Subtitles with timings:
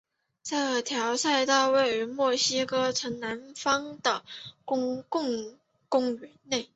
[0.41, 4.25] 这条赛道位于墨西哥城南方的的
[4.65, 6.67] 公共公园内。